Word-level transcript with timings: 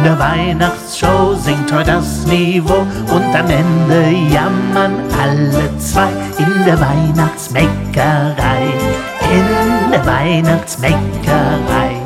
In 0.00 0.04
der 0.04 0.18
Weihnachtsshow 0.18 1.34
singt 1.34 1.70
heute 1.70 1.92
das 1.92 2.24
Niveau 2.24 2.86
und 3.14 3.36
am 3.36 3.50
Ende 3.50 4.08
jammern 4.32 4.94
alle 5.20 5.76
zwei. 5.76 6.08
In 6.38 6.64
der 6.64 6.80
Weihnachtsbäckerei, 6.80 8.62
in 9.30 9.90
der 9.90 10.06
Weihnachtsbäckerei 10.06 10.96
kommt 11.68 11.99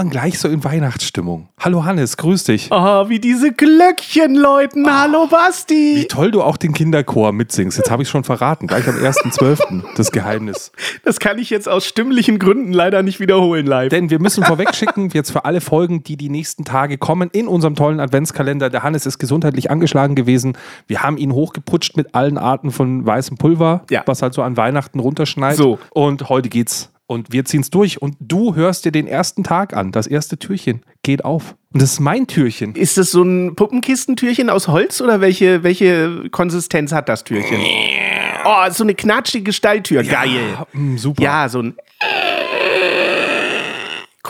man 0.00 0.08
gleich 0.08 0.38
so 0.38 0.48
in 0.48 0.64
Weihnachtsstimmung. 0.64 1.50
Hallo 1.58 1.84
Hannes, 1.84 2.16
grüß 2.16 2.44
dich. 2.44 2.68
Oh, 2.70 3.10
wie 3.10 3.18
diese 3.18 3.52
Glöckchen 3.52 4.34
läuten. 4.34 4.86
Oh, 4.86 4.90
Hallo 4.90 5.26
Basti. 5.26 5.96
Wie 5.96 6.06
toll 6.06 6.30
du 6.30 6.42
auch 6.42 6.56
den 6.56 6.72
Kinderchor 6.72 7.32
mitsingst. 7.32 7.76
Jetzt 7.76 7.90
habe 7.90 8.02
ich 8.02 8.08
schon 8.08 8.24
verraten, 8.24 8.66
gleich 8.66 8.88
am 8.88 8.94
1.12. 8.94 9.82
das 9.96 10.10
Geheimnis. 10.10 10.72
Das 11.04 11.20
kann 11.20 11.38
ich 11.38 11.50
jetzt 11.50 11.68
aus 11.68 11.84
stimmlichen 11.84 12.38
Gründen 12.38 12.72
leider 12.72 13.02
nicht 13.02 13.20
wiederholen 13.20 13.66
live. 13.66 13.90
Denn 13.90 14.08
wir 14.08 14.20
müssen 14.20 14.42
vorwegschicken, 14.42 15.10
jetzt 15.12 15.32
für 15.32 15.44
alle 15.44 15.60
Folgen, 15.60 16.02
die 16.02 16.16
die 16.16 16.30
nächsten 16.30 16.64
Tage 16.64 16.96
kommen, 16.96 17.28
in 17.30 17.46
unserem 17.46 17.74
tollen 17.74 18.00
Adventskalender. 18.00 18.70
Der 18.70 18.82
Hannes 18.82 19.04
ist 19.04 19.18
gesundheitlich 19.18 19.70
angeschlagen 19.70 20.14
gewesen. 20.14 20.56
Wir 20.86 21.02
haben 21.02 21.18
ihn 21.18 21.32
hochgeputscht 21.32 21.98
mit 21.98 22.14
allen 22.14 22.38
Arten 22.38 22.70
von 22.70 23.04
weißem 23.04 23.36
Pulver, 23.36 23.82
ja. 23.90 24.02
was 24.06 24.22
halt 24.22 24.32
so 24.32 24.40
an 24.40 24.56
Weihnachten 24.56 24.98
runterschneidet. 24.98 25.58
So. 25.58 25.78
Und 25.90 26.30
heute 26.30 26.48
geht's 26.48 26.90
und 27.10 27.32
wir 27.32 27.44
ziehen 27.44 27.62
es 27.62 27.70
durch 27.70 28.00
und 28.00 28.14
du 28.20 28.54
hörst 28.54 28.84
dir 28.84 28.92
den 28.92 29.08
ersten 29.08 29.42
Tag 29.42 29.76
an. 29.76 29.90
Das 29.90 30.06
erste 30.06 30.38
Türchen 30.38 30.82
geht 31.02 31.24
auf. 31.24 31.56
Und 31.72 31.82
das 31.82 31.94
ist 31.94 32.00
mein 32.00 32.28
Türchen. 32.28 32.76
Ist 32.76 32.98
das 32.98 33.10
so 33.10 33.24
ein 33.24 33.56
Puppenkistentürchen 33.56 34.48
aus 34.48 34.68
Holz 34.68 35.00
oder 35.00 35.20
welche, 35.20 35.64
welche 35.64 36.30
Konsistenz 36.30 36.92
hat 36.92 37.08
das 37.08 37.24
Türchen? 37.24 37.58
Oh, 38.44 38.70
so 38.70 38.84
eine 38.84 38.94
knatschige 38.94 39.52
Stalltür. 39.52 40.02
Ja, 40.02 40.22
Geil. 40.22 40.58
Mh, 40.72 40.98
super. 40.98 41.20
Ja, 41.20 41.48
so 41.48 41.62
ein. 41.62 41.74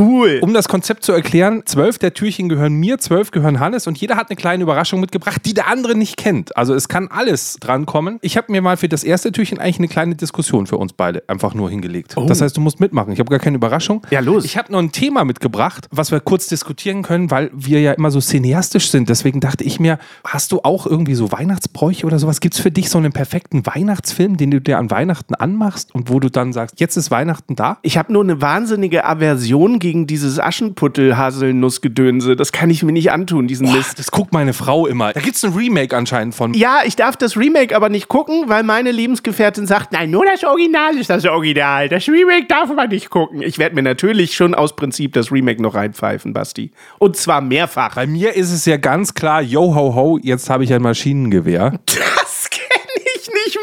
Cool. 0.00 0.38
Um 0.40 0.54
das 0.54 0.66
Konzept 0.66 1.04
zu 1.04 1.12
erklären, 1.12 1.62
zwölf 1.66 1.98
der 1.98 2.14
Türchen 2.14 2.48
gehören 2.48 2.72
mir, 2.72 2.96
zwölf 2.96 3.32
gehören 3.32 3.60
Hannes 3.60 3.86
und 3.86 3.98
jeder 3.98 4.16
hat 4.16 4.30
eine 4.30 4.36
kleine 4.36 4.62
Überraschung 4.62 4.98
mitgebracht, 4.98 5.42
die 5.44 5.52
der 5.52 5.68
andere 5.68 5.94
nicht 5.94 6.16
kennt. 6.16 6.56
Also 6.56 6.74
es 6.74 6.88
kann 6.88 7.08
alles 7.08 7.58
drankommen. 7.60 8.18
Ich 8.22 8.38
habe 8.38 8.50
mir 8.50 8.62
mal 8.62 8.78
für 8.78 8.88
das 8.88 9.04
erste 9.04 9.30
Türchen 9.30 9.58
eigentlich 9.58 9.78
eine 9.78 9.88
kleine 9.88 10.14
Diskussion 10.14 10.66
für 10.66 10.78
uns 10.78 10.94
beide 10.94 11.22
einfach 11.26 11.52
nur 11.52 11.68
hingelegt. 11.68 12.14
Oh. 12.16 12.24
Das 12.24 12.40
heißt, 12.40 12.56
du 12.56 12.62
musst 12.62 12.80
mitmachen. 12.80 13.12
Ich 13.12 13.18
habe 13.18 13.28
gar 13.28 13.40
keine 13.40 13.56
Überraschung. 13.56 14.06
Ja, 14.10 14.20
los. 14.20 14.46
Ich 14.46 14.56
habe 14.56 14.72
noch 14.72 14.78
ein 14.78 14.90
Thema 14.90 15.26
mitgebracht, 15.26 15.86
was 15.90 16.10
wir 16.10 16.20
kurz 16.20 16.46
diskutieren 16.46 17.02
können, 17.02 17.30
weil 17.30 17.50
wir 17.52 17.82
ja 17.82 17.92
immer 17.92 18.10
so 18.10 18.20
cineastisch 18.20 18.90
sind. 18.90 19.10
Deswegen 19.10 19.40
dachte 19.40 19.64
ich 19.64 19.80
mir, 19.80 19.98
hast 20.24 20.52
du 20.52 20.60
auch 20.62 20.86
irgendwie 20.86 21.14
so 21.14 21.30
Weihnachtsbräuche 21.30 22.06
oder 22.06 22.18
sowas? 22.18 22.40
Gibt 22.40 22.54
es 22.54 22.60
für 22.60 22.70
dich 22.70 22.88
so 22.88 22.96
einen 22.96 23.12
perfekten 23.12 23.66
Weihnachtsfilm, 23.66 24.38
den 24.38 24.50
du 24.50 24.62
dir 24.62 24.78
an 24.78 24.90
Weihnachten 24.90 25.34
anmachst 25.34 25.94
und 25.94 26.08
wo 26.08 26.20
du 26.20 26.30
dann 26.30 26.54
sagst, 26.54 26.80
jetzt 26.80 26.96
ist 26.96 27.10
Weihnachten 27.10 27.54
da? 27.54 27.76
Ich 27.82 27.98
habe 27.98 28.10
nur 28.14 28.22
eine 28.22 28.40
wahnsinnige 28.40 29.04
Aversion 29.04 29.78
gegen 29.78 29.89
dieses 30.06 30.38
Aschenputtel-Haselnussgedönse. 30.38 32.36
Das 32.36 32.52
kann 32.52 32.70
ich 32.70 32.82
mir 32.82 32.92
nicht 32.92 33.12
antun, 33.12 33.46
diesen 33.46 33.66
Boah, 33.66 33.76
Mist. 33.76 33.98
Das 33.98 34.10
guckt 34.10 34.32
meine 34.32 34.52
Frau 34.52 34.86
immer. 34.86 35.12
Da 35.12 35.20
gibt 35.20 35.36
es 35.36 35.44
ein 35.44 35.52
Remake 35.52 35.96
anscheinend 35.96 36.34
von. 36.34 36.54
Ja, 36.54 36.80
ich 36.84 36.96
darf 36.96 37.16
das 37.16 37.36
Remake 37.36 37.74
aber 37.76 37.88
nicht 37.88 38.08
gucken, 38.08 38.44
weil 38.46 38.62
meine 38.62 38.92
Lebensgefährtin 38.92 39.66
sagt, 39.66 39.92
nein, 39.92 40.10
nur 40.10 40.24
das 40.24 40.44
Original 40.44 40.96
ist 40.96 41.10
das 41.10 41.24
Original. 41.24 41.88
Das 41.88 42.08
Remake 42.08 42.46
darf 42.48 42.74
man 42.74 42.88
nicht 42.88 43.10
gucken. 43.10 43.42
Ich 43.42 43.58
werde 43.58 43.74
mir 43.74 43.82
natürlich 43.82 44.34
schon 44.34 44.54
aus 44.54 44.76
Prinzip 44.76 45.12
das 45.12 45.32
Remake 45.32 45.60
noch 45.62 45.74
reinpfeifen, 45.74 46.32
Basti. 46.32 46.70
Und 46.98 47.16
zwar 47.16 47.40
mehrfach. 47.40 47.94
Bei 47.94 48.06
mir 48.06 48.34
ist 48.34 48.52
es 48.52 48.64
ja 48.66 48.76
ganz 48.76 49.14
klar, 49.14 49.42
yo 49.42 49.74
ho 49.74 49.94
ho, 49.94 50.18
jetzt 50.22 50.50
habe 50.50 50.64
ich 50.64 50.72
ein 50.72 50.82
Maschinengewehr. 50.82 51.80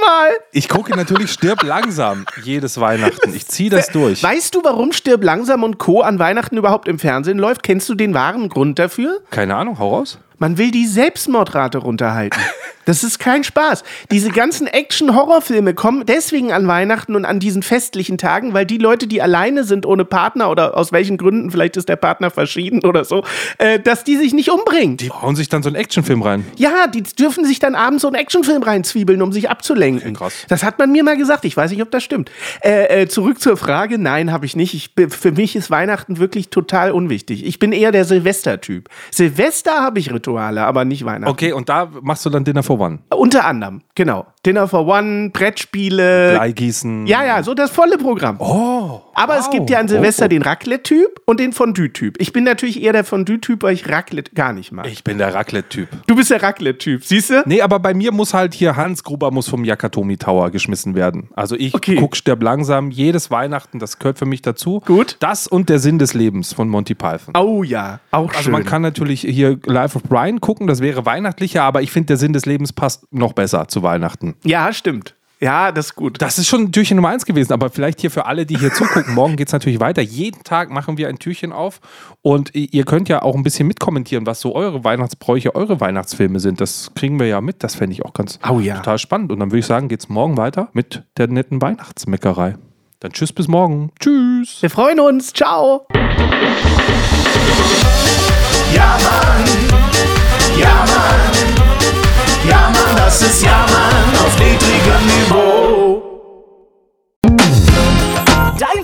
mal. 0.01 0.29
Ich 0.51 0.69
gucke 0.69 0.95
natürlich 0.95 1.31
Stirb 1.31 1.63
langsam 1.63 2.25
jedes 2.43 2.79
Weihnachten. 2.79 3.33
Ich 3.33 3.47
ziehe 3.47 3.69
das 3.69 3.89
durch. 3.89 4.23
Weißt 4.23 4.55
du, 4.55 4.63
warum 4.63 4.91
Stirb 4.91 5.23
langsam 5.23 5.63
und 5.63 5.77
Co. 5.77 6.01
an 6.01 6.19
Weihnachten 6.19 6.57
überhaupt 6.57 6.87
im 6.87 6.99
Fernsehen 6.99 7.37
läuft? 7.37 7.63
Kennst 7.63 7.87
du 7.89 7.95
den 7.95 8.13
wahren 8.13 8.49
Grund 8.49 8.79
dafür? 8.79 9.21
Keine 9.29 9.55
Ahnung, 9.55 9.79
hau 9.79 9.95
raus. 9.95 10.19
Man 10.39 10.57
will 10.57 10.71
die 10.71 10.85
Selbstmordrate 10.85 11.79
runterhalten. 11.79 12.39
Das 12.87 13.03
ist 13.03 13.19
kein 13.19 13.43
Spaß. 13.43 13.83
Diese 14.11 14.29
ganzen 14.29 14.65
Action-Horrorfilme 14.65 15.73
kommen 15.73 16.05
deswegen 16.05 16.53
an 16.53 16.67
Weihnachten 16.69 17.17
und 17.17 17.25
an 17.25 17.41
diesen 17.41 17.61
festlichen 17.61 18.17
Tagen, 18.17 18.53
weil 18.53 18.65
die 18.65 18.77
Leute, 18.77 19.07
die 19.07 19.21
alleine 19.21 19.65
sind 19.65 19.85
ohne 19.85 20.05
Partner 20.05 20.49
oder 20.49 20.77
aus 20.77 20.93
welchen 20.93 21.17
Gründen, 21.17 21.51
vielleicht 21.51 21.75
ist 21.75 21.89
der 21.89 21.97
Partner 21.97 22.31
verschieden 22.31 22.85
oder 22.85 23.03
so, 23.03 23.25
äh, 23.57 23.77
dass 23.77 24.05
die 24.05 24.15
sich 24.15 24.33
nicht 24.33 24.49
umbringen. 24.49 24.95
Die 24.95 25.09
hauen 25.09 25.35
sich 25.35 25.49
dann 25.49 25.63
so 25.63 25.69
einen 25.69 25.75
Actionfilm 25.75 26.21
rein. 26.21 26.45
Ja, 26.55 26.87
die 26.87 27.03
dürfen 27.03 27.43
sich 27.43 27.59
dann 27.59 27.75
abends 27.75 28.03
so 28.03 28.07
einen 28.07 28.15
Actionfilm 28.15 28.63
reinzwiebeln, 28.63 29.21
um 29.21 29.33
sich 29.33 29.49
abzulenken. 29.49 30.11
Okay, 30.11 30.17
krass. 30.19 30.33
Das 30.47 30.63
hat 30.63 30.79
man 30.79 30.89
mir 30.89 31.03
mal 31.03 31.17
gesagt. 31.17 31.43
Ich 31.43 31.57
weiß 31.57 31.71
nicht, 31.71 31.81
ob 31.81 31.91
das 31.91 32.03
stimmt. 32.03 32.31
Äh, 32.61 33.01
äh, 33.01 33.07
zurück 33.09 33.41
zur 33.41 33.57
Frage. 33.57 33.97
Nein, 33.97 34.31
habe 34.31 34.45
ich 34.45 34.55
nicht. 34.55 34.73
Ich, 34.73 34.91
für 35.09 35.33
mich 35.33 35.57
ist 35.57 35.69
Weihnachten 35.69 36.19
wirklich 36.19 36.51
total 36.51 36.91
unwichtig. 36.91 37.45
Ich 37.45 37.59
bin 37.59 37.73
eher 37.73 37.91
der 37.91 38.05
Silvester-Typ. 38.05 38.87
Silvester 39.11 39.81
habe 39.81 39.99
ich 39.99 40.13
Rituale, 40.13 40.26
aber 40.35 40.85
nicht 40.85 41.05
Weihnachten. 41.05 41.31
Okay, 41.31 41.53
und 41.53 41.69
da 41.69 41.89
machst 42.01 42.25
du 42.25 42.29
dann 42.29 42.43
Dinner 42.43 42.63
for 42.63 42.79
One. 42.79 42.99
Unter 43.15 43.45
anderem, 43.45 43.81
genau. 43.95 44.25
Dinner 44.45 44.67
for 44.67 44.85
One, 44.87 45.29
Brettspiele. 45.29 46.31
Bleigießen. 46.33 47.07
Ja, 47.07 47.23
ja, 47.23 47.43
so 47.43 47.53
das 47.53 47.71
volle 47.71 47.97
Programm. 47.97 48.37
Oh. 48.39 49.01
Aber 49.17 49.33
wow. 49.33 49.41
es 49.41 49.49
gibt 49.49 49.69
ja 49.71 49.79
an 49.79 49.87
Silvester 49.87 50.25
oh. 50.25 50.27
den 50.27 50.43
Raclette-Typ 50.43 51.21
und 51.25 51.39
den 51.39 51.51
Fondue-Typ. 51.51 52.21
Ich 52.21 52.33
bin 52.33 52.43
natürlich 52.43 52.83
eher 52.83 52.93
der 52.93 53.03
Fondue-Typ, 53.03 53.63
weil 53.63 53.73
ich 53.73 53.89
Raclette 53.89 54.31
gar 54.35 54.53
nicht 54.53 54.71
mag. 54.71 54.85
Ich 54.85 55.03
bin 55.03 55.17
der 55.17 55.33
Raclette-Typ. 55.33 55.89
Du 56.05 56.15
bist 56.15 56.29
der 56.29 56.43
Raclette-Typ, 56.43 57.03
siehst 57.03 57.31
du? 57.31 57.41
Nee, 57.47 57.61
aber 57.61 57.79
bei 57.79 57.95
mir 57.95 58.11
muss 58.11 58.35
halt 58.35 58.53
hier 58.53 58.75
Hans 58.75 59.03
Gruber 59.03 59.31
muss 59.31 59.49
vom 59.49 59.65
Yakatomi 59.65 60.17
Tower 60.17 60.51
geschmissen 60.51 60.93
werden. 60.93 61.29
Also 61.33 61.55
ich 61.55 61.73
okay. 61.73 61.95
guck 61.95 62.15
Sterb 62.15 62.43
langsam 62.43 62.91
jedes 62.91 63.31
Weihnachten, 63.31 63.79
das 63.79 63.97
gehört 63.97 64.19
für 64.19 64.27
mich 64.27 64.43
dazu. 64.43 64.81
Gut. 64.85 65.17
Das 65.19 65.47
und 65.47 65.69
der 65.69 65.79
Sinn 65.79 65.97
des 65.97 66.13
Lebens 66.13 66.53
von 66.53 66.69
Monty 66.69 66.93
Python. 66.93 67.33
Oh 67.35 67.63
ja, 67.63 67.99
auch 68.11 68.29
Also 68.29 68.43
schön. 68.43 68.51
man 68.51 68.65
kann 68.65 68.83
natürlich 68.83 69.21
hier 69.21 69.57
Life 69.65 69.97
of 69.97 70.03
Brian 70.03 70.41
gucken, 70.41 70.67
das 70.67 70.79
wäre 70.79 71.07
weihnachtlicher, 71.07 71.63
aber 71.63 71.81
ich 71.81 71.91
finde, 71.91 72.07
der 72.07 72.17
Sinn 72.17 72.33
des 72.33 72.45
Lebens 72.45 72.71
passt 72.71 73.11
noch 73.11 73.33
besser 73.33 73.67
zu 73.67 73.81
Weihnachten. 73.81 74.35
Ja, 74.43 74.71
stimmt. 74.71 75.16
Ja, 75.39 75.71
das 75.71 75.87
ist 75.87 75.95
gut. 75.95 76.21
Das 76.21 76.39
ist 76.39 76.47
schon 76.47 76.71
Türchen 76.71 76.95
Nummer 76.95 77.09
eins 77.09 77.25
gewesen, 77.25 77.53
aber 77.53 77.69
vielleicht 77.69 78.01
hier 78.01 78.09
für 78.09 78.25
alle, 78.25 78.45
die 78.45 78.57
hier 78.57 78.73
zugucken, 78.73 79.13
morgen 79.13 79.35
geht 79.35 79.47
es 79.47 79.53
natürlich 79.53 79.79
weiter. 79.79 80.01
Jeden 80.01 80.43
Tag 80.43 80.71
machen 80.71 80.97
wir 80.97 81.07
ein 81.09 81.19
Türchen 81.19 81.51
auf 81.51 81.79
und 82.21 82.55
ihr 82.55 82.85
könnt 82.85 83.07
ja 83.07 83.21
auch 83.21 83.35
ein 83.35 83.43
bisschen 83.43 83.67
mitkommentieren, 83.67 84.25
was 84.25 84.41
so 84.41 84.55
eure 84.55 84.83
Weihnachtsbräuche, 84.83 85.53
eure 85.53 85.79
Weihnachtsfilme 85.79 86.39
sind. 86.39 86.59
Das 86.59 86.91
kriegen 86.95 87.19
wir 87.19 87.27
ja 87.27 87.39
mit. 87.41 87.63
Das 87.63 87.75
fände 87.75 87.93
ich 87.93 88.03
auch 88.03 88.13
ganz 88.13 88.39
oh, 88.49 88.59
ja. 88.59 88.77
total 88.77 88.97
spannend. 88.97 89.31
Und 89.31 89.39
dann 89.39 89.51
würde 89.51 89.59
ich 89.59 89.67
sagen, 89.67 89.89
geht 89.89 89.99
es 89.99 90.09
morgen 90.09 90.37
weiter 90.37 90.69
mit 90.73 91.03
der 91.17 91.27
netten 91.27 91.61
Weihnachtsmeckerei. 91.61 92.55
Dann 92.99 93.11
tschüss 93.11 93.31
bis 93.31 93.47
morgen. 93.47 93.91
Tschüss. 93.99 94.61
Wir 94.61 94.71
freuen 94.71 94.99
uns. 94.99 95.33
Ciao. 95.33 95.85